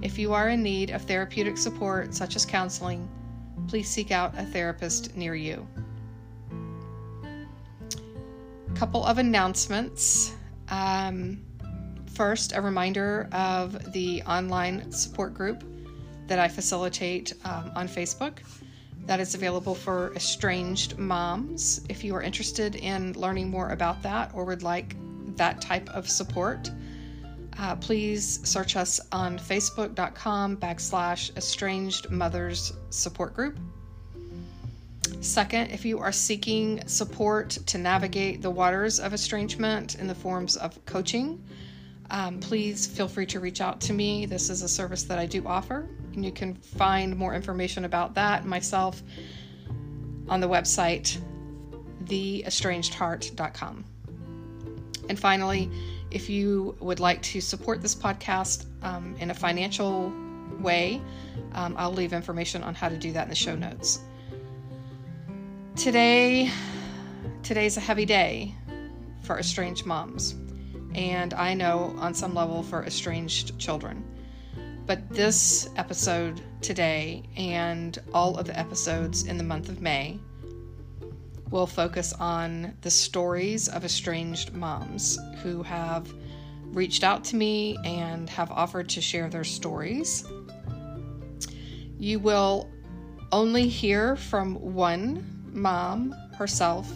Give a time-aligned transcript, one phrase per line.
[0.00, 3.08] If you are in need of therapeutic support, such as counseling,
[3.66, 5.66] please seek out a therapist near you.
[8.74, 10.34] Couple of announcements.
[10.68, 11.42] Um,
[12.14, 15.64] first, a reminder of the online support group
[16.28, 18.38] that I facilitate um, on Facebook.
[19.06, 21.80] That is available for estranged moms.
[21.88, 24.94] If you are interested in learning more about that or would like
[25.36, 26.70] that type of support,
[27.58, 33.58] uh, please search us on facebook.com backslash estranged mothers support group.
[35.20, 40.56] Second, if you are seeking support to navigate the waters of estrangement in the forms
[40.56, 41.42] of coaching,
[42.10, 44.26] um, please feel free to reach out to me.
[44.26, 48.14] This is a service that I do offer, and you can find more information about
[48.14, 49.02] that myself
[50.28, 51.18] on the website
[52.04, 53.84] theestrangedheart.com.
[55.08, 55.70] And finally,
[56.10, 60.12] if you would like to support this podcast um, in a financial
[60.60, 61.00] way,
[61.52, 64.00] um, I'll leave information on how to do that in the show notes.
[65.76, 66.50] Today,
[67.42, 68.54] today's a heavy day
[69.22, 70.34] for estranged moms,
[70.94, 74.04] and I know on some level for estranged children.
[74.86, 80.18] But this episode today and all of the episodes in the month of May
[81.50, 86.12] will focus on the stories of estranged moms who have
[86.64, 90.24] reached out to me and have offered to share their stories.
[91.98, 92.70] You will
[93.32, 96.90] only hear from one mom herself.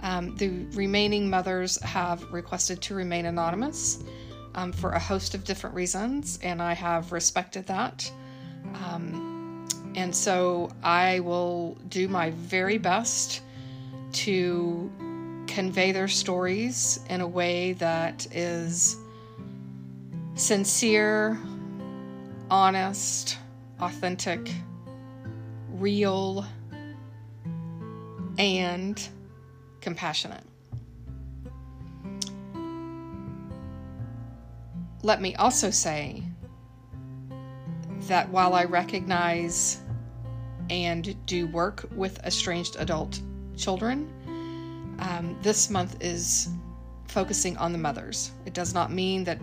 [0.00, 4.02] Um, the remaining mothers have requested to remain anonymous
[4.54, 8.10] um, for a host of different reasons, and I have respected that.
[8.74, 9.66] Um,
[9.96, 13.42] and so I will do my very best
[14.12, 14.90] to
[15.46, 18.96] convey their stories in a way that is
[20.34, 21.38] sincere,
[22.50, 23.38] honest,
[23.80, 24.50] authentic,
[25.72, 26.46] real,
[28.38, 29.08] and
[29.80, 30.44] compassionate.
[35.02, 36.22] Let me also say
[38.02, 39.80] that while I recognize
[40.70, 43.20] and do work with estranged adult
[43.58, 44.08] children.
[44.98, 46.48] Um, this month is
[47.06, 48.32] focusing on the mothers.
[48.46, 49.38] It does not mean that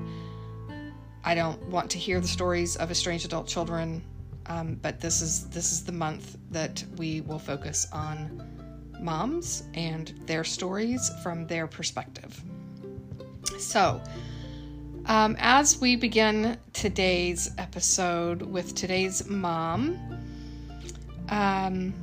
[1.23, 4.03] I don't want to hear the stories of estranged adult children,
[4.45, 10.13] um, but this is this is the month that we will focus on moms and
[10.25, 12.43] their stories from their perspective.
[13.57, 14.01] So,
[15.07, 19.97] um, as we begin today's episode with today's mom,
[21.29, 21.93] um,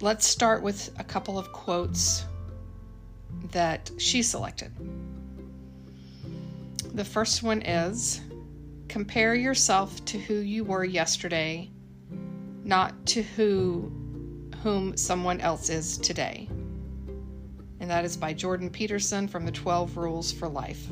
[0.00, 2.24] let's start with a couple of quotes
[3.52, 4.72] that she selected.
[6.94, 8.20] The first one is
[8.88, 11.68] Compare yourself to who you were yesterday,
[12.62, 13.90] not to who
[14.62, 16.48] whom someone else is today.
[17.80, 20.86] And that is by Jordan Peterson from the 12 Rules for Life.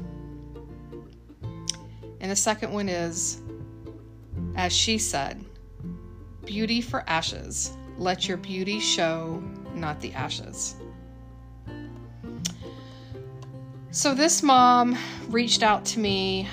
[2.20, 3.40] And the second one is
[4.56, 5.44] As she said,
[6.44, 9.42] Beauty for ashes let your beauty show,
[9.74, 10.76] not the ashes.
[13.90, 14.96] So, this mom
[15.28, 16.48] reached out to me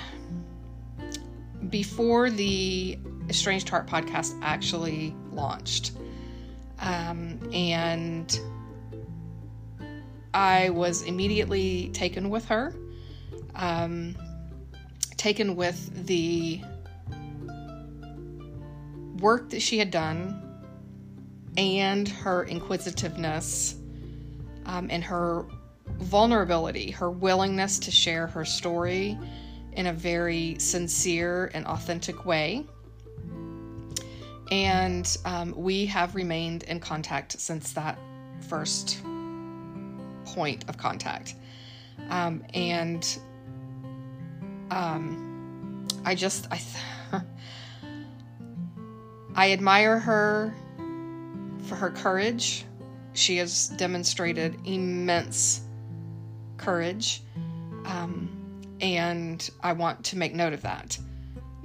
[1.70, 5.92] before the Estranged Heart podcast actually launched.
[6.80, 8.38] Um, and
[10.34, 12.74] I was immediately taken with her,
[13.54, 14.16] um,
[15.16, 16.60] taken with the
[19.18, 20.49] work that she had done
[21.60, 23.76] and her inquisitiveness
[24.64, 25.44] um, and her
[25.98, 29.18] vulnerability, her willingness to share her story
[29.74, 32.64] in a very sincere and authentic way.
[34.50, 37.98] And um, we have remained in contact since that
[38.48, 39.02] first
[40.24, 41.34] point of contact.
[42.08, 43.06] Um, and
[44.70, 46.60] um, I just, I,
[49.34, 50.54] I admire her
[51.62, 52.64] for her courage.
[53.12, 55.62] She has demonstrated immense
[56.56, 57.22] courage.
[57.84, 58.28] Um,
[58.80, 60.98] and I want to make note of that.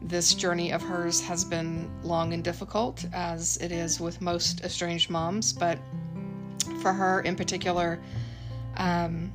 [0.05, 5.09] this journey of hers has been long and difficult, as it is with most estranged
[5.09, 5.79] moms, but
[6.81, 7.99] for her in particular,
[8.77, 9.31] um,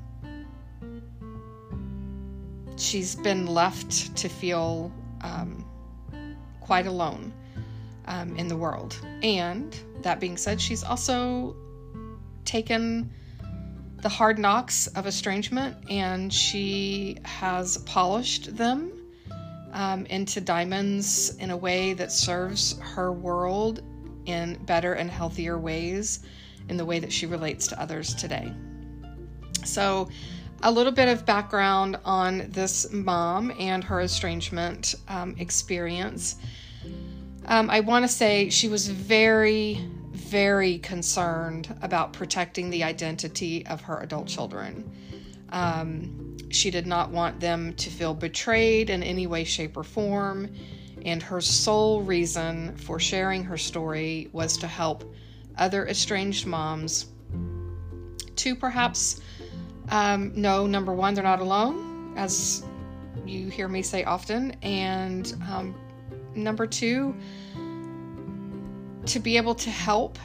[2.77, 4.93] she's been left to feel
[5.23, 5.65] um,
[6.61, 7.33] quite alone
[8.11, 8.99] um, in the world.
[9.23, 11.57] And that being said, she's also
[12.45, 13.11] taken
[14.03, 18.93] the hard knocks of estrangement and she has polished them
[19.73, 23.83] um, into diamonds in a way that serves her world
[24.27, 26.21] in better and healthier ways
[26.69, 28.53] in the way that she relates to others today.
[29.65, 30.09] So,
[30.63, 36.37] a little bit of background on this mom and her estrangement um, experience.
[37.47, 43.81] Um, I want to say she was very, very concerned about protecting the identity of
[43.83, 44.91] her adult children.
[45.51, 50.49] Um, she did not want them to feel betrayed in any way, shape, or form.
[51.05, 55.15] And her sole reason for sharing her story was to help
[55.57, 57.07] other estranged moms
[58.37, 59.21] to perhaps
[59.89, 62.65] um, know number one, they're not alone, as
[63.27, 64.53] you hear me say often.
[64.63, 65.75] And um,
[66.35, 67.15] number two,
[69.07, 70.19] to be able to help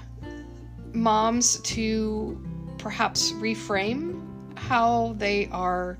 [0.94, 2.42] moms to
[2.78, 4.22] perhaps reframe
[4.58, 5.98] how they are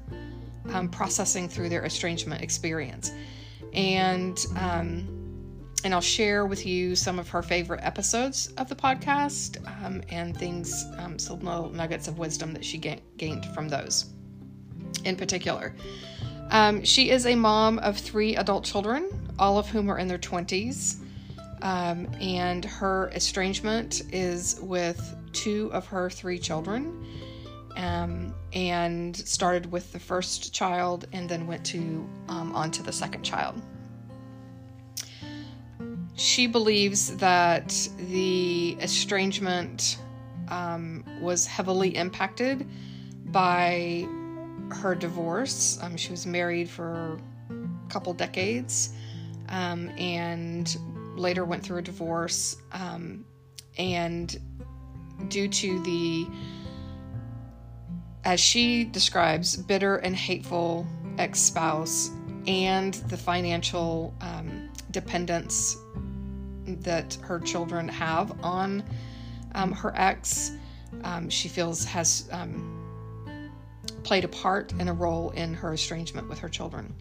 [0.74, 3.12] um, processing through their estrangement experience.
[3.74, 5.16] And um,
[5.84, 10.36] and I'll share with you some of her favorite episodes of the podcast um, and
[10.36, 14.12] things, um, some little nuggets of wisdom that she ga- gained from those
[15.04, 15.76] in particular.
[16.50, 19.10] Um, she is a mom of three adult children,
[19.40, 20.98] all of whom are in their 20s.
[21.62, 27.06] Um, and her estrangement is with two of her three children.
[27.78, 32.94] Um, and started with the first child and then went to um, on to the
[32.94, 33.62] second child
[36.16, 39.98] she believes that the estrangement
[40.48, 42.68] um, was heavily impacted
[43.26, 44.08] by
[44.72, 45.78] her divorce.
[45.82, 48.94] Um, she was married for a couple decades
[49.50, 50.76] um, and
[51.16, 52.58] later went through a divorce.
[52.72, 53.26] Um,
[53.78, 54.36] and
[55.28, 56.28] due to the,
[58.24, 60.86] as she describes, bitter and hateful
[61.18, 62.12] ex spouse
[62.48, 65.78] and the financial um, dependence
[66.66, 68.84] that her children have on
[69.54, 70.52] um, her ex,
[71.04, 73.52] um, she feels has um,
[74.04, 76.94] played a part and a role in her estrangement with her children.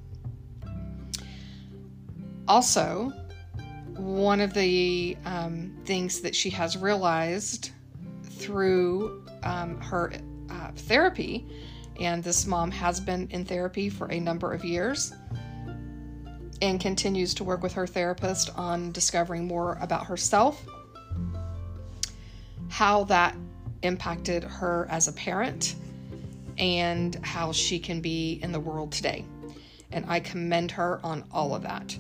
[2.46, 3.12] Also,
[3.96, 7.70] one of the um, things that she has realized
[8.22, 10.12] through um, her
[10.50, 11.46] uh, therapy,
[12.00, 15.14] and this mom has been in therapy for a number of years
[16.60, 20.64] and continues to work with her therapist on discovering more about herself,
[22.68, 23.36] how that
[23.82, 25.76] impacted her as a parent,
[26.58, 29.24] and how she can be in the world today.
[29.92, 31.96] And I commend her on all of that.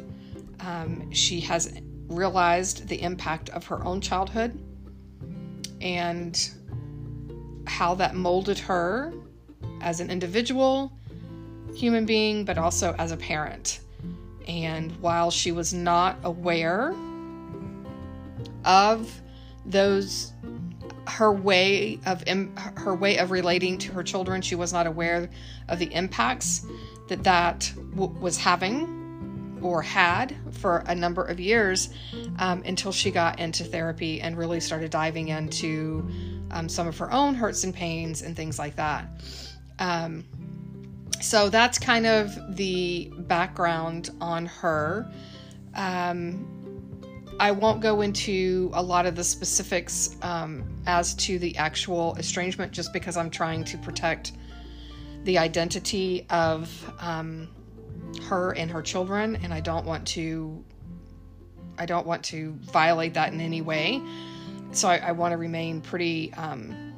[0.60, 4.58] Um, she has realized the impact of her own childhood
[5.80, 6.50] and
[7.66, 9.12] how that molded her
[9.80, 10.92] as an individual
[11.74, 13.80] human being, but also as a parent.
[14.46, 16.94] And while she was not aware
[18.64, 19.20] of
[19.66, 20.32] those
[21.06, 22.24] her way of
[22.76, 25.28] her way of relating to her children, she was not aware
[25.68, 26.66] of the impacts
[27.08, 29.03] that that w- was having
[29.64, 31.88] or had for a number of years
[32.38, 36.06] um, until she got into therapy and really started diving into
[36.50, 39.08] um, some of her own hurts and pains and things like that.
[39.78, 40.24] Um,
[41.20, 45.10] so that's kind of the background on her.
[45.74, 46.50] Um,
[47.40, 52.72] I won't go into a lot of the specifics um, as to the actual estrangement
[52.72, 54.32] just because I'm trying to protect
[55.24, 57.48] the identity of um,
[58.24, 60.64] her and her children, and I don't want to.
[61.76, 64.00] I don't want to violate that in any way.
[64.70, 66.94] So I, I want to remain pretty um,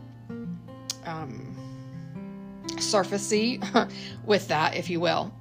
[1.07, 1.57] um
[2.77, 3.91] surfacey
[4.25, 5.33] with that, if you will.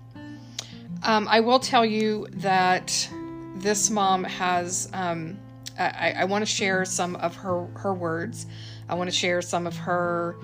[1.03, 3.09] Um, I will tell you that
[3.55, 4.89] this mom has.
[4.93, 5.39] Um,
[5.77, 8.45] I, I want to share some of her her words.
[8.87, 10.37] I want to share some of her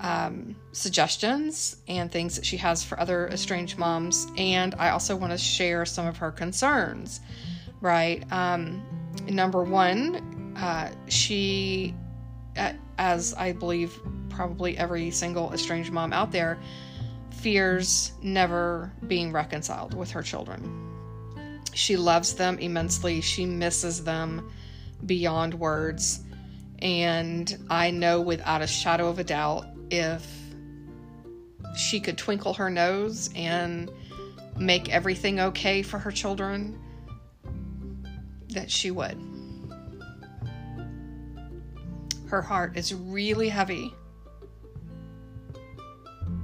[0.00, 5.32] um, suggestions and things that she has for other estranged moms, and I also want
[5.32, 7.20] to share some of her concerns.
[7.80, 8.30] Right.
[8.30, 8.82] Um,
[9.26, 11.94] number one, uh, she,
[12.98, 16.58] as I believe probably every single estranged mom out there
[17.30, 21.62] fears never being reconciled with her children.
[21.72, 23.22] She loves them immensely.
[23.22, 24.50] She misses them
[25.06, 26.20] beyond words.
[26.80, 30.45] And I know without a shadow of a doubt if
[31.76, 33.90] she could twinkle her nose and
[34.58, 36.78] make everything okay for her children,
[38.50, 39.18] that she would.
[42.28, 43.92] Her heart is really heavy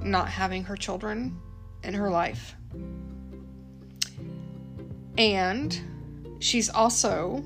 [0.05, 1.39] not having her children
[1.83, 2.57] in her life.
[5.17, 5.79] And
[6.41, 7.43] she's also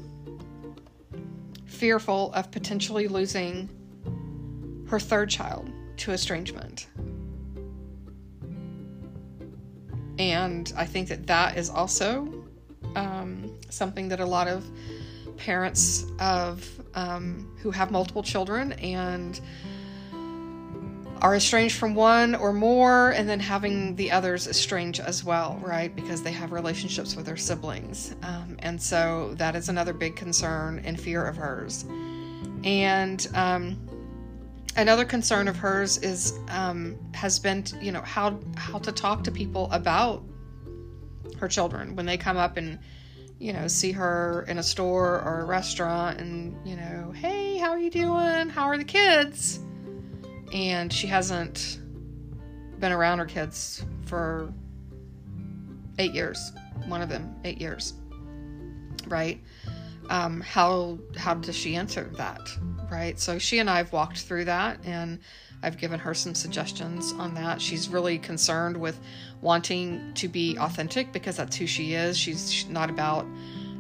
[1.64, 3.68] fearful of potentially losing
[4.88, 6.88] her third child to estrangement.
[10.18, 12.44] And I think that that is also
[12.94, 14.64] um, something that a lot of
[15.36, 19.40] parents of um, who have multiple children and
[21.22, 25.94] are estranged from one or more, and then having the others estranged as well, right?
[25.96, 28.14] Because they have relationships with their siblings.
[28.22, 31.86] Um, and so that is another big concern and fear of hers.
[32.64, 33.78] And um,
[34.76, 39.30] another concern of hers is um, has been, you know, how how to talk to
[39.30, 40.22] people about
[41.38, 42.78] her children when they come up and
[43.38, 47.68] you know see her in a store or a restaurant and you know hey how
[47.68, 49.60] are you doing how are the kids
[50.52, 51.78] and she hasn't
[52.78, 54.52] been around her kids for
[55.98, 56.52] eight years.
[56.86, 57.94] One of them, eight years.
[59.06, 59.40] Right?
[60.08, 62.40] Um, how how does she answer that?
[62.90, 63.18] Right?
[63.18, 65.18] So she and I have walked through that, and
[65.62, 67.60] I've given her some suggestions on that.
[67.60, 68.98] She's really concerned with
[69.40, 72.16] wanting to be authentic because that's who she is.
[72.16, 73.26] She's not about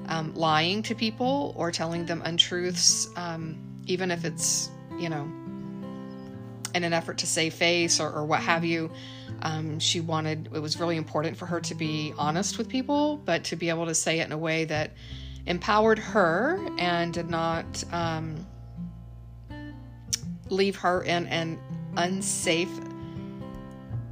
[0.08, 5.30] um, lying to people or telling them untruths, um, even if it's you know
[6.76, 8.90] in an effort to save face or, or what have you.
[9.42, 13.44] Um, she wanted, it was really important for her to be honest with people, but
[13.44, 14.92] to be able to say it in a way that
[15.46, 18.46] empowered her and did not um,
[20.48, 21.58] leave her in an
[21.96, 22.70] unsafe,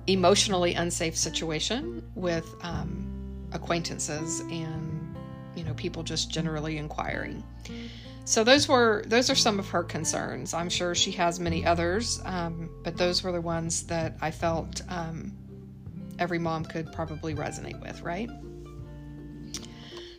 [0.07, 5.17] emotionally unsafe situation with um, acquaintances and,
[5.55, 7.43] you know, people just generally inquiring.
[8.27, 10.55] So those were those are some of her concerns.
[10.55, 14.81] I'm sure she has many others, um, but those were the ones that I felt
[14.89, 15.37] um,
[16.19, 18.31] every mom could probably resonate with, right?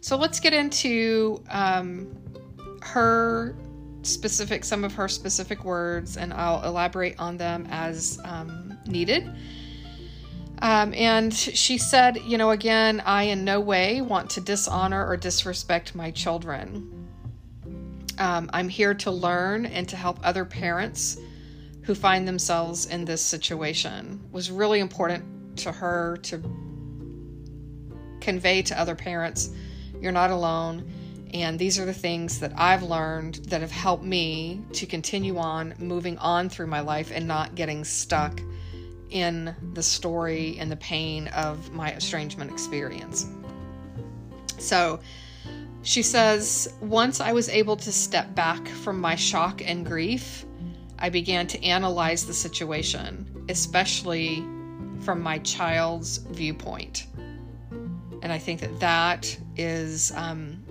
[0.02, 2.16] So let's get into um,
[2.84, 3.56] her
[4.08, 9.30] specific, some of her specific words, and I'll elaborate on them as um, needed.
[10.60, 15.18] Um, and she said, you know, again, I in no way want to dishonor or
[15.18, 17.10] disrespect my children.
[18.18, 21.18] Um, I'm here to learn and to help other parents
[21.82, 24.22] who find themselves in this situation.
[24.26, 26.42] It was really important to her to
[28.22, 29.52] convey to other parents
[30.02, 30.90] you're not alone.
[31.36, 35.74] And these are the things that I've learned that have helped me to continue on
[35.80, 38.40] moving on through my life and not getting stuck
[39.10, 43.28] in the story and the pain of my estrangement experience.
[44.60, 45.02] So,
[45.82, 50.46] she says, Once I was able to step back from my shock and grief,
[50.98, 54.38] I began to analyze the situation, especially
[55.02, 57.08] from my child's viewpoint.
[58.22, 60.65] And I think that that is, um,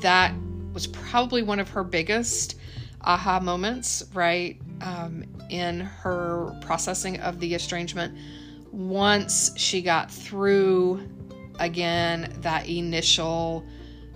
[0.00, 0.34] that
[0.72, 2.56] was probably one of her biggest
[3.02, 4.60] aha moments, right?
[4.80, 8.16] Um, in her processing of the estrangement.
[8.72, 11.08] Once she got through
[11.60, 13.64] again that initial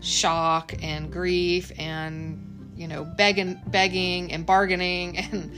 [0.00, 5.52] shock and grief and you know begging begging and bargaining and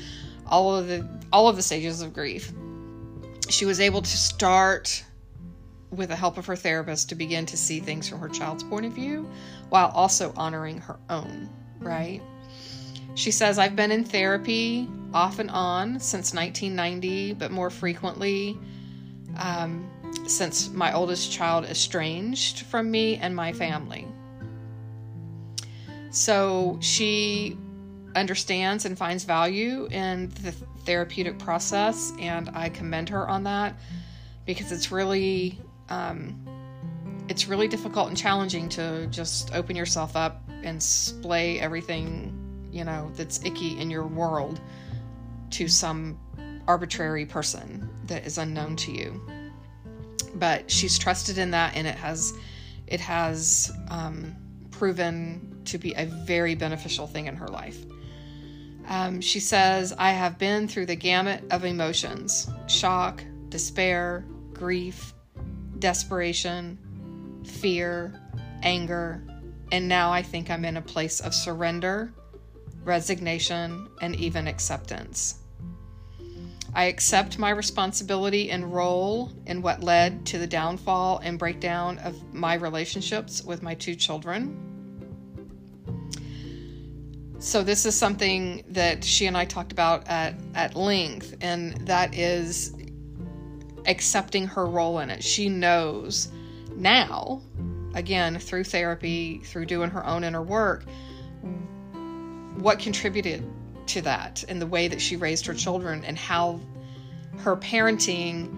[0.47, 2.53] all of the all of the stages of grief
[3.49, 5.05] she was able to start
[5.91, 8.87] with the help of her therapist to begin to see things from her child's point
[8.87, 9.29] of view
[9.71, 11.49] while also honoring her own
[11.81, 12.21] right?
[13.15, 18.59] She says i've been in therapy off and on since 1990 but more frequently
[19.37, 19.89] um,
[20.27, 24.07] since my oldest child estranged from me and my family.
[26.11, 27.57] So she
[28.17, 30.53] understands and finds value in the
[30.85, 33.77] therapeutic process, and I commend her on that
[34.47, 36.37] because it's really um,
[37.29, 42.37] it's really difficult and challenging to just open yourself up and splay everything
[42.73, 44.61] you know that's icky in your world
[45.51, 46.19] to some
[46.69, 49.21] arbitrary person that is unknown to you
[50.35, 52.33] but she's trusted in that and it has
[52.87, 54.37] it has um,
[54.71, 57.79] proven to be a very beneficial thing in her life.
[58.89, 65.15] Um, she says, I have been through the gamut of emotions shock, despair, grief,
[65.81, 66.79] desperation,
[67.45, 68.21] fear,
[68.63, 69.23] anger,
[69.73, 72.13] and now I think I'm in a place of surrender,
[72.85, 75.37] resignation, and even acceptance.
[76.73, 82.33] I accept my responsibility and role in what led to the downfall and breakdown of
[82.33, 84.67] my relationships with my two children.
[87.41, 92.15] So, this is something that she and I talked about at, at length, and that
[92.15, 92.75] is
[93.87, 95.23] accepting her role in it.
[95.23, 96.29] She knows
[96.77, 97.43] now,
[97.95, 100.85] again, through therapy, through doing her own inner work,
[102.57, 103.45] what contributed
[103.87, 106.61] to that and the way that she raised her children and how
[107.39, 108.57] her parenting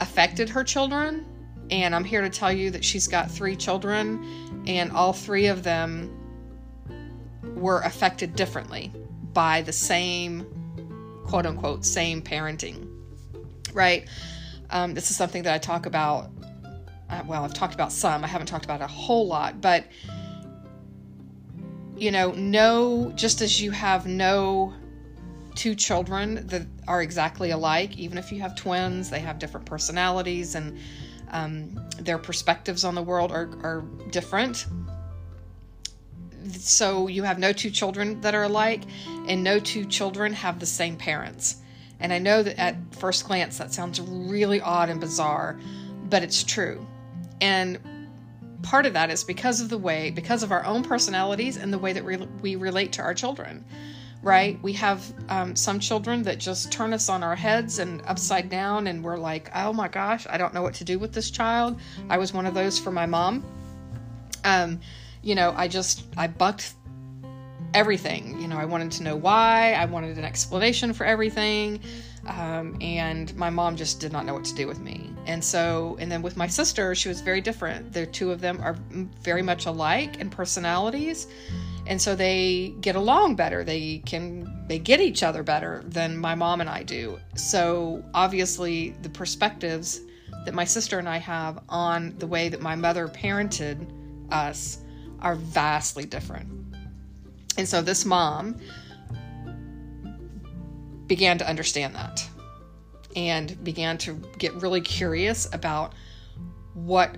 [0.00, 1.26] affected her children.
[1.70, 5.62] And I'm here to tell you that she's got three children, and all three of
[5.62, 6.14] them
[7.54, 8.92] were affected differently
[9.32, 10.46] by the same
[11.26, 12.87] quote unquote same parenting
[13.72, 14.08] right
[14.70, 16.30] um, this is something that i talk about
[17.10, 19.84] uh, well i've talked about some i haven't talked about a whole lot but
[21.96, 24.72] you know no just as you have no
[25.54, 30.54] two children that are exactly alike even if you have twins they have different personalities
[30.54, 30.78] and
[31.30, 34.66] um, their perspectives on the world are, are different
[36.56, 38.82] so you have no two children that are alike,
[39.26, 41.56] and no two children have the same parents.
[42.00, 45.58] And I know that at first glance that sounds really odd and bizarre,
[46.08, 46.86] but it's true.
[47.40, 47.78] And
[48.62, 51.78] part of that is because of the way, because of our own personalities and the
[51.78, 53.64] way that re- we relate to our children,
[54.22, 54.60] right?
[54.62, 58.86] We have um, some children that just turn us on our heads and upside down,
[58.86, 61.78] and we're like, oh my gosh, I don't know what to do with this child.
[62.08, 63.44] I was one of those for my mom.
[64.44, 64.80] Um,
[65.22, 66.74] you know, I just, I bucked
[67.74, 68.40] everything.
[68.40, 71.80] You know, I wanted to know why, I wanted an explanation for everything.
[72.26, 75.10] Um, and my mom just did not know what to do with me.
[75.26, 77.92] And so, and then with my sister, she was very different.
[77.92, 78.76] The two of them are
[79.22, 81.26] very much alike in personalities.
[81.86, 83.64] And so they get along better.
[83.64, 87.18] They can, they get each other better than my mom and I do.
[87.34, 90.00] So obviously, the perspectives
[90.44, 93.90] that my sister and I have on the way that my mother parented
[94.30, 94.78] us
[95.20, 96.67] are vastly different.
[97.58, 98.56] And so this mom
[101.06, 102.26] began to understand that
[103.14, 105.92] and began to get really curious about
[106.74, 107.16] what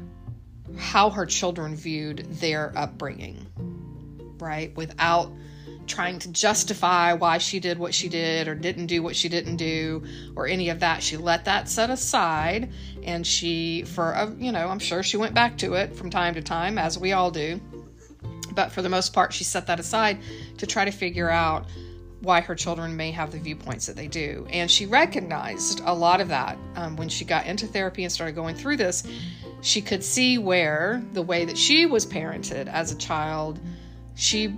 [0.79, 3.46] how her children viewed their upbringing
[4.40, 4.74] right?
[4.76, 5.33] Without
[5.87, 9.57] trying to justify why she did what she did or didn't do what she didn't
[9.57, 10.05] do
[10.37, 11.03] or any of that.
[11.03, 12.72] She let that set aside
[13.03, 16.35] and she for a, you know i'm sure she went back to it from time
[16.35, 17.61] to time as we all do
[18.55, 20.19] but for the most part, she set that aside
[20.59, 21.67] to try to figure out
[22.21, 24.47] why her children may have the viewpoints that they do.
[24.51, 28.35] And she recognized a lot of that um, when she got into therapy and started
[28.35, 29.07] going through this.
[29.63, 33.59] She could see where the way that she was parented as a child,
[34.17, 34.55] she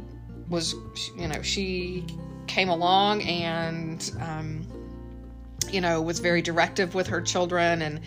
[0.48, 0.74] was,
[1.16, 2.04] you know, she
[2.46, 4.66] came along and, um,
[5.70, 8.00] you know, was very directive with her children and,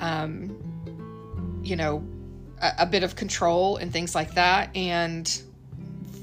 [0.00, 2.04] um, you know,
[2.60, 4.74] a, a bit of control and things like that.
[4.76, 5.42] And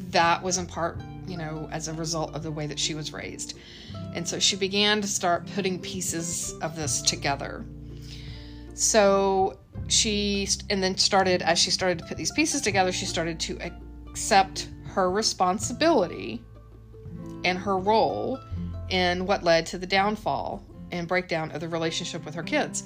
[0.09, 3.11] that was in part, you know, as a result of the way that she was
[3.13, 3.57] raised.
[4.13, 7.65] And so she began to start putting pieces of this together.
[8.73, 13.39] So she, and then started, as she started to put these pieces together, she started
[13.41, 13.59] to
[14.09, 16.41] accept her responsibility
[17.43, 18.39] and her role
[18.89, 22.83] in what led to the downfall and breakdown of the relationship with her kids.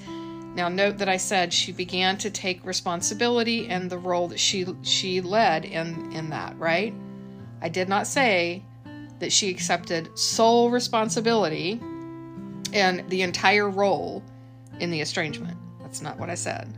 [0.54, 4.66] Now note that I said she began to take responsibility and the role that she
[4.82, 6.92] she led in in that, right?
[7.62, 8.64] I did not say
[9.20, 11.80] that she accepted sole responsibility
[12.72, 14.22] and the entire role
[14.80, 15.56] in the estrangement.
[15.80, 16.72] That's not what I said.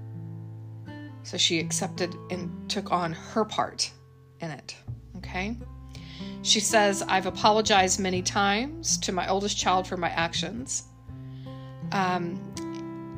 [1.22, 3.90] So she accepted and took on her part
[4.40, 4.76] in it.
[5.18, 5.56] Okay?
[6.42, 10.84] She says, I've apologized many times to my oldest child for my actions.
[11.92, 12.51] Um,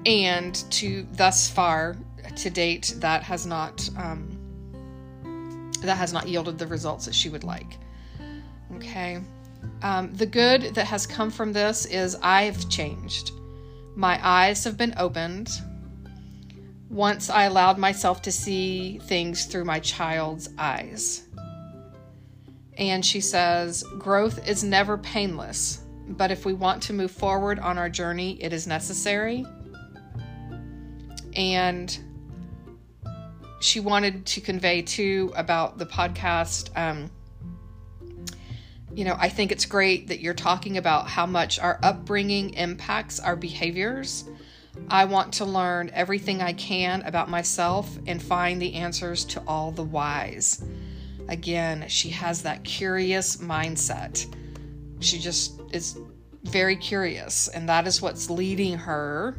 [0.07, 1.97] and to thus far
[2.37, 7.45] to date that has not um, that has not yielded the results that she would
[7.45, 7.79] like.
[8.77, 9.21] Okay.
[9.83, 13.33] Um, the good that has come from this is i've changed.
[13.97, 15.51] My eyes have been opened.
[16.91, 21.25] Once i allowed myself to see things through my child's eyes.
[22.77, 27.79] And she says growth is never painless but if we want to move forward on
[27.79, 29.47] our journey it is necessary
[31.37, 31.99] and
[33.61, 36.71] she wanted to convey too about the podcast.
[36.77, 37.11] Um,
[38.95, 43.19] you know, I think it's great that you're talking about how much our upbringing impacts
[43.19, 44.25] our behaviors.
[44.89, 49.71] I want to learn everything I can about myself and find the answers to all
[49.71, 50.65] the whys.
[51.29, 54.27] Again, she has that curious mindset.
[55.01, 55.99] She just is
[56.43, 59.37] very curious, and that is what's leading her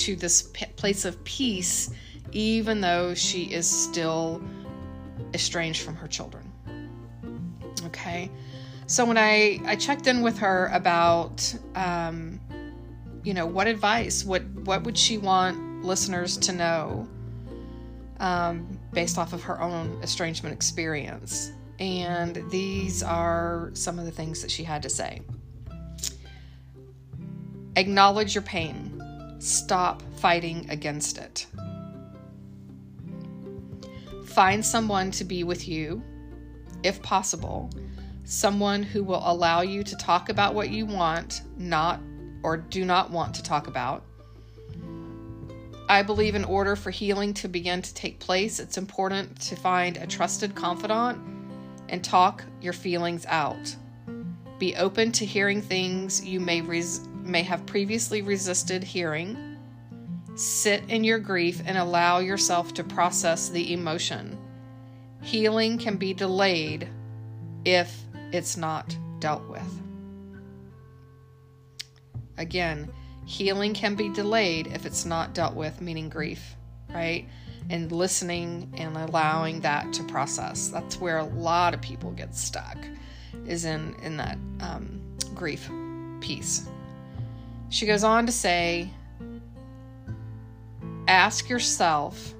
[0.00, 1.90] to this p- place of peace,
[2.32, 4.42] even though she is still
[5.34, 6.50] estranged from her children.
[7.86, 8.30] Okay,
[8.86, 12.40] so when I I checked in with her about, um,
[13.24, 17.08] you know, what advice, what what would she want listeners to know,
[18.18, 24.40] um, based off of her own estrangement experience, and these are some of the things
[24.42, 25.20] that she had to say.
[27.76, 28.89] Acknowledge your pain.
[29.40, 31.46] Stop fighting against it.
[34.26, 36.02] Find someone to be with you,
[36.82, 37.70] if possible,
[38.24, 42.00] someone who will allow you to talk about what you want, not
[42.42, 44.04] or do not want to talk about.
[45.88, 49.96] I believe in order for healing to begin to take place, it's important to find
[49.96, 51.18] a trusted confidant
[51.88, 53.74] and talk your feelings out.
[54.58, 59.56] Be open to hearing things you may res- may have previously resisted hearing.
[60.34, 64.38] Sit in your grief and allow yourself to process the emotion.
[65.22, 66.88] Healing can be delayed
[67.64, 67.94] if
[68.32, 69.82] it's not dealt with.
[72.38, 72.90] Again,
[73.26, 76.56] healing can be delayed if it's not dealt with, meaning grief,
[76.88, 77.28] right?
[77.68, 80.68] And listening and allowing that to process.
[80.68, 82.78] That's where a lot of people get stuck,
[83.46, 85.02] is in in that um,
[85.34, 85.70] grief
[86.20, 86.66] piece.
[87.70, 88.90] She goes on to say,
[91.06, 92.34] ask yourself,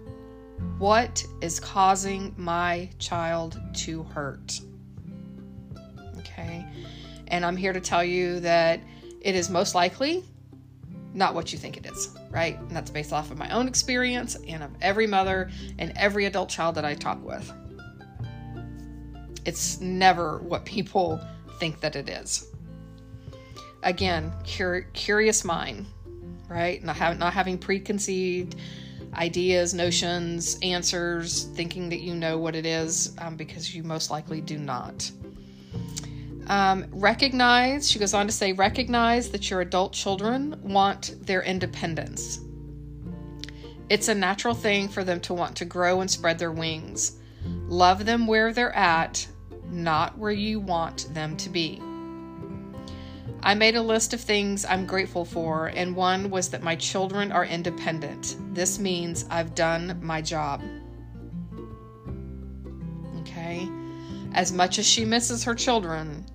[0.79, 4.61] what is causing my child to hurt?
[6.19, 6.66] Okay.
[7.29, 8.81] And I'm here to tell you that
[9.21, 10.25] it is most likely
[11.14, 12.59] not what you think it is, right?
[12.59, 16.49] And that's based off of my own experience and of every mother and every adult
[16.49, 17.53] child that I talk with.
[19.45, 21.21] It's never what people
[21.61, 22.51] think that it is
[23.83, 25.87] again, cur- curious mind,
[26.49, 26.83] right?
[26.83, 28.57] Not, not having preconceived
[29.14, 34.40] ideas, notions, answers, thinking that you know what it is um, because you most likely
[34.40, 35.11] do not.
[36.47, 42.40] Um, recognize, she goes on to say, recognize that your adult children want their independence.
[43.88, 47.19] It's a natural thing for them to want to grow and spread their wings.
[47.66, 49.27] Love them where they're at,
[49.71, 51.81] not where you want them to be.
[53.42, 57.33] I made a list of things I'm grateful for, and one was that my children
[57.33, 58.37] are independent.
[58.55, 60.62] This means I've done my job.
[63.20, 63.68] Okay?
[64.35, 66.26] As much as she misses her children,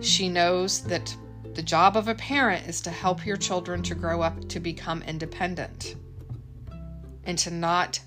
[0.00, 1.14] she knows that
[1.54, 5.02] the job of a parent is to help your children to grow up to become
[5.02, 5.96] independent
[7.24, 8.00] and to not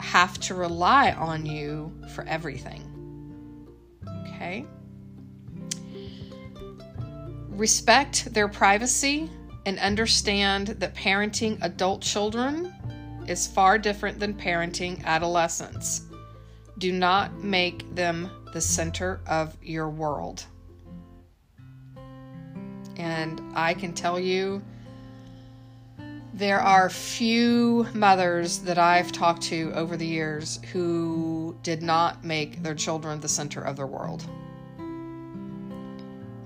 [0.00, 2.86] have to rely on you for everything.
[4.26, 4.66] Okay?
[7.60, 9.28] Respect their privacy
[9.66, 12.72] and understand that parenting adult children
[13.28, 16.06] is far different than parenting adolescents.
[16.78, 20.46] Do not make them the center of your world.
[22.96, 24.62] And I can tell you,
[26.32, 32.62] there are few mothers that I've talked to over the years who did not make
[32.62, 34.24] their children the center of their world.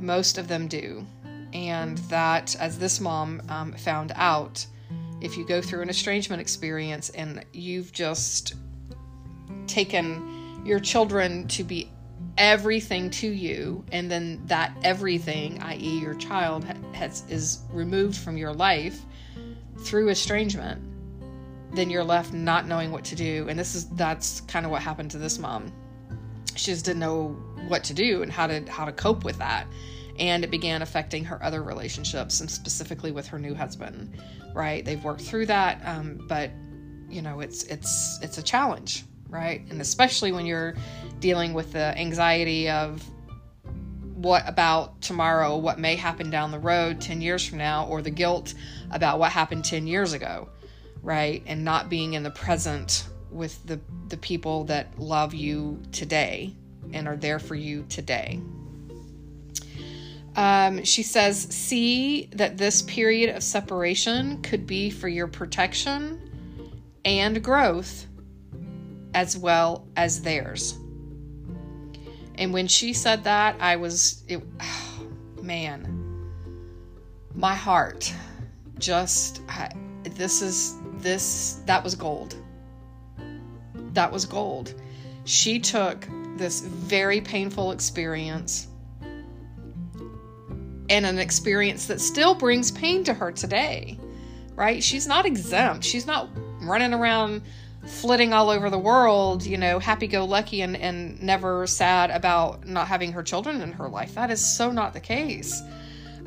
[0.04, 1.06] Most of them do.
[1.52, 4.66] And that, as this mom um, found out,
[5.20, 8.54] if you go through an estrangement experience and you've just
[9.66, 11.90] taken your children to be
[12.36, 18.52] everything to you, and then that everything, i.e., your child, has, is removed from your
[18.52, 19.00] life
[19.80, 20.82] through estrangement,
[21.72, 23.46] then you're left not knowing what to do.
[23.48, 25.72] And this is that's kind of what happened to this mom.
[26.56, 27.36] She just didn't know
[27.68, 29.66] what to do and how to how to cope with that.
[30.18, 34.16] And it began affecting her other relationships and specifically with her new husband
[34.54, 34.84] right?
[34.84, 36.50] They've worked through that um, but
[37.08, 39.62] you know it's it's it's a challenge right?
[39.68, 40.74] And especially when you're
[41.18, 43.02] dealing with the anxiety of
[44.14, 48.10] what about tomorrow what may happen down the road 10 years from now or the
[48.10, 48.54] guilt
[48.92, 50.48] about what happened 10 years ago
[51.02, 51.42] right?
[51.46, 56.54] And not being in the present with the the people that love you today
[56.92, 58.40] and are there for you today
[60.36, 66.20] um, she says, see that this period of separation could be for your protection
[67.04, 68.06] and growth
[69.14, 70.76] as well as theirs.
[72.36, 75.06] And when she said that, I was, it, oh,
[75.42, 76.32] man,
[77.34, 78.12] my heart
[78.78, 79.70] just, I,
[80.02, 82.34] this is this that was gold.
[83.94, 84.74] That was gold.
[85.24, 88.68] She took this very painful experience
[90.90, 93.98] and an experience that still brings pain to her today,
[94.54, 94.82] right?
[94.82, 95.84] She's not exempt.
[95.84, 96.28] She's not
[96.60, 97.42] running around
[97.86, 102.66] flitting all over the world, you know, happy go lucky and, and never sad about
[102.66, 104.14] not having her children in her life.
[104.14, 105.62] That is so not the case.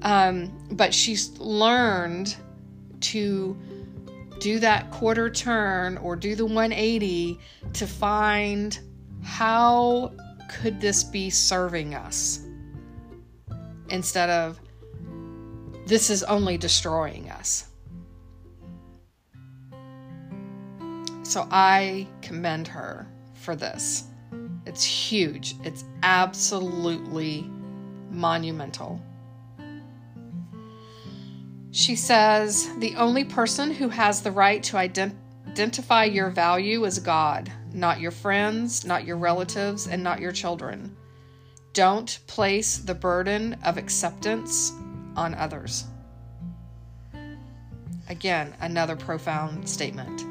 [0.03, 2.35] Um, but she's learned
[3.01, 3.57] to
[4.39, 7.39] do that quarter turn or do the 180
[7.73, 8.79] to find
[9.23, 10.13] how
[10.49, 12.45] could this be serving us
[13.89, 14.59] instead of
[15.85, 17.69] this is only destroying us.
[21.23, 24.05] So I commend her for this.
[24.65, 25.55] It's huge.
[25.63, 27.49] It's absolutely
[28.09, 29.01] monumental.
[31.77, 35.13] She says, The only person who has the right to ident-
[35.47, 40.97] identify your value is God, not your friends, not your relatives, and not your children.
[41.73, 44.73] Don't place the burden of acceptance
[45.15, 45.83] on others.
[48.09, 50.25] Again, another profound statement.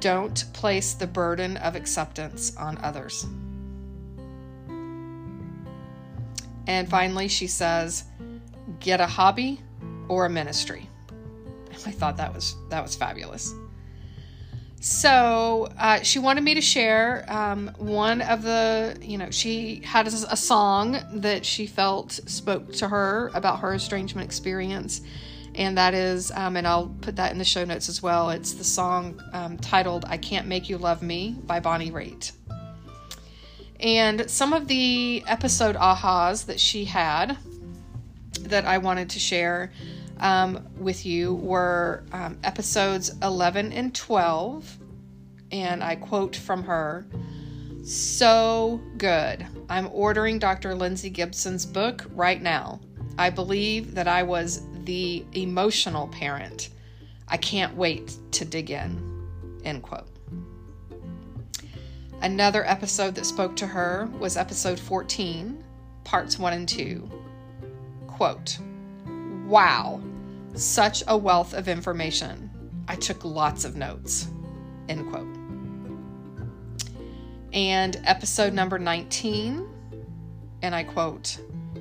[0.00, 3.24] Don't place the burden of acceptance on others.
[6.66, 8.04] And finally, she says,
[8.80, 9.58] get a hobby
[10.12, 10.88] or a ministry.
[11.86, 13.54] I thought that was that was fabulous.
[14.80, 20.08] So uh, she wanted me to share um, one of the, you know, she had
[20.08, 25.00] a, song that she felt spoke to her about her estrangement experience
[25.54, 28.30] and that is, um, and I'll put that in the show notes as well.
[28.30, 32.32] It's the song um, titled I Can't Make You Love Me by Bonnie Raitt.
[33.78, 37.36] And some of the episode ahas that she had
[38.40, 39.72] that I wanted to share
[40.22, 44.78] um, with you were um, episodes 11 and 12.
[45.50, 47.06] And I quote from her
[47.84, 49.44] So good.
[49.68, 50.74] I'm ordering Dr.
[50.74, 52.80] Lindsay Gibson's book right now.
[53.18, 56.70] I believe that I was the emotional parent.
[57.28, 59.28] I can't wait to dig in.
[59.64, 60.08] End quote.
[62.22, 65.62] Another episode that spoke to her was episode 14,
[66.04, 67.10] parts 1 and 2.
[68.06, 68.58] Quote
[69.46, 70.00] Wow,
[70.54, 72.50] such a wealth of information.
[72.88, 74.28] I took lots of notes.
[74.88, 75.36] End quote.
[77.52, 79.68] And episode number 19,
[80.62, 81.38] and I quote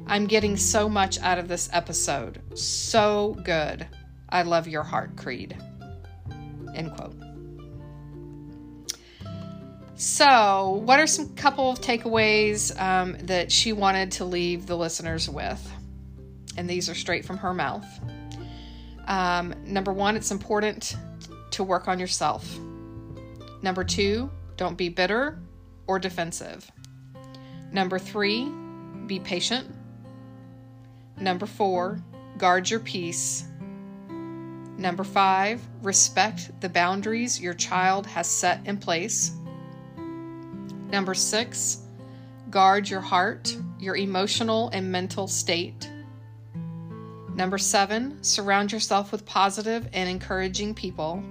[0.07, 2.41] I'm getting so much out of this episode.
[2.57, 3.88] So good.
[4.29, 5.55] I love your heart, Kreed.
[6.75, 7.15] End quote.
[9.95, 15.29] So, what are some couple of takeaways um, that she wanted to leave the listeners
[15.29, 15.71] with?
[16.57, 17.86] And these are straight from her mouth.
[19.07, 20.95] Um, number one, it's important
[21.51, 22.57] to work on yourself.
[23.61, 25.39] Number two, don't be bitter
[25.87, 26.71] or defensive.
[27.71, 28.51] Number three,
[29.07, 29.67] be patient.
[31.17, 32.01] Number four,
[32.37, 33.45] guard your peace.
[34.77, 39.31] Number five, respect the boundaries your child has set in place.
[40.89, 41.81] Number six,
[42.49, 45.90] guard your heart, your emotional and mental state.
[47.41, 51.23] Number seven, surround yourself with positive and encouraging people.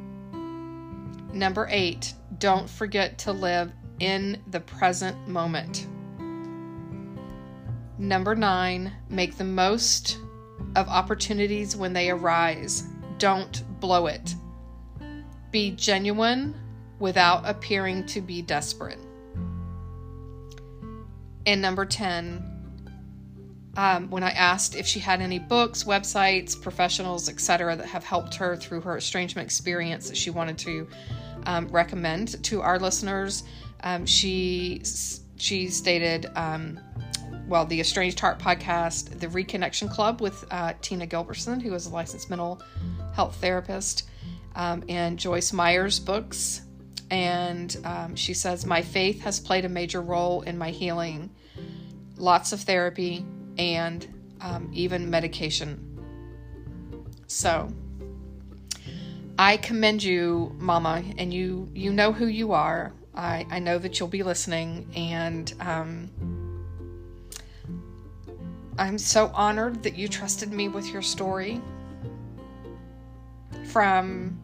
[1.33, 3.71] Number eight, don't forget to live
[4.01, 5.87] in the present moment.
[7.97, 10.19] Number nine, make the most
[10.75, 12.89] of opportunities when they arise.
[13.19, 14.35] Don't blow it.
[15.53, 16.57] Be genuine
[16.99, 18.99] without appearing to be desperate.
[21.47, 22.50] And number 10,
[23.77, 28.35] um, when I asked if she had any books, websites, professionals, etc., that have helped
[28.35, 30.89] her through her estrangement experience that she wanted to
[31.47, 33.45] um, recommend to our listeners,
[33.83, 34.83] um, she
[35.37, 36.79] she stated um,
[37.51, 41.91] well, the Estranged Heart podcast, the Reconnection Club with uh, Tina Gilbertson, who is a
[41.91, 42.63] licensed mental
[43.13, 44.09] health therapist,
[44.55, 46.63] um, and Joyce Meyer's books.
[47.11, 51.31] And um, she says, My faith has played a major role in my healing,
[52.17, 53.25] lots of therapy,
[53.61, 54.07] and
[54.41, 55.79] um, even medication.
[57.27, 57.69] So,
[59.39, 62.93] I commend you, Mama, and you you know who you are.
[63.15, 66.11] I, I know that you'll be listening, and um,
[68.79, 71.61] I'm so honored that you trusted me with your story
[73.67, 74.41] from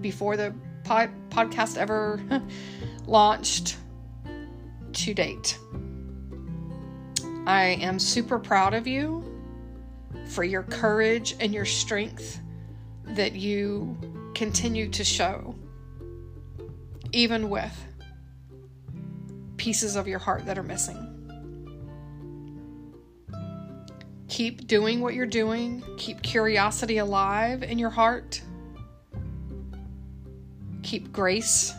[0.00, 2.20] before the pod- podcast ever
[3.06, 3.76] launched
[4.92, 5.56] to date.
[7.50, 9.24] I am super proud of you
[10.28, 12.40] for your courage and your strength
[13.02, 13.98] that you
[14.36, 15.56] continue to show,
[17.10, 17.76] even with
[19.56, 21.08] pieces of your heart that are missing.
[24.28, 28.40] Keep doing what you're doing, keep curiosity alive in your heart,
[30.84, 31.74] keep grace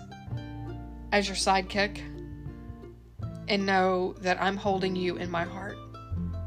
[1.13, 2.01] as your sidekick,
[3.47, 5.60] and know that I'm holding you in my heart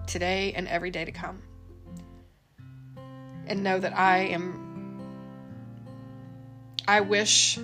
[0.07, 1.43] today and every day to come.
[3.47, 5.01] And know that I am,
[6.89, 7.59] I wish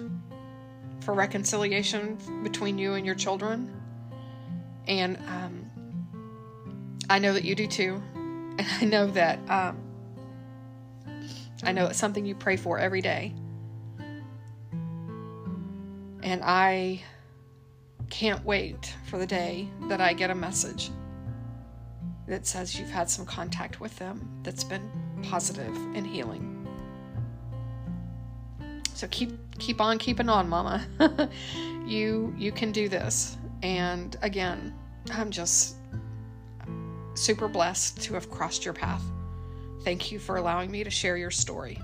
[1.00, 3.74] for reconciliation between you and your children.
[4.86, 5.70] And um,
[7.08, 8.02] I know that you do too.
[8.58, 9.78] And I know that um,
[11.62, 13.32] I know it's something you pray for every day.
[16.22, 17.02] And I
[18.10, 20.90] can't wait for the day that I get a message
[22.30, 24.88] that says you've had some contact with them that's been
[25.22, 26.56] positive and healing.
[28.94, 30.86] So keep keep on keeping on, mama.
[31.86, 33.36] you you can do this.
[33.62, 34.74] And again,
[35.12, 35.76] I'm just
[37.14, 39.02] super blessed to have crossed your path.
[39.82, 41.78] Thank you for allowing me to share your story.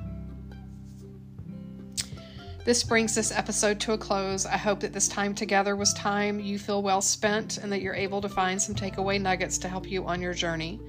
[2.66, 4.44] This brings this episode to a close.
[4.44, 7.94] I hope that this time together was time you feel well spent and that you're
[7.94, 10.81] able to find some takeaway nuggets to help you on your journey,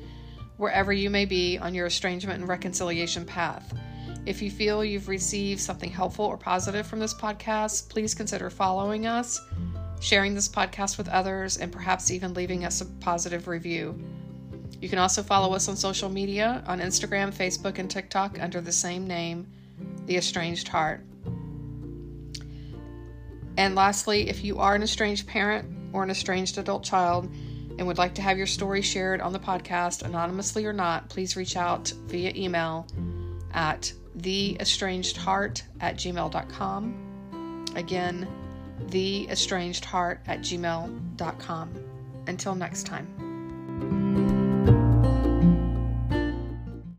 [0.58, 3.78] wherever you may be on your estrangement and reconciliation path.
[4.26, 9.06] If you feel you've received something helpful or positive from this podcast, please consider following
[9.06, 9.40] us,
[10.00, 13.96] sharing this podcast with others, and perhaps even leaving us a positive review.
[14.82, 18.72] You can also follow us on social media on Instagram, Facebook, and TikTok under the
[18.72, 19.46] same name,
[20.08, 21.02] The Estranged Heart.
[23.58, 27.26] And lastly, if you are an estranged parent or an estranged adult child
[27.78, 31.36] and would like to have your story shared on the podcast, anonymously or not, please
[31.36, 32.88] reach out via email
[33.54, 37.66] at theestrangedheart at gmail.com.
[37.76, 38.28] Again,
[38.88, 41.84] theestrangedheart at gmail.com.
[42.28, 44.27] Until next time.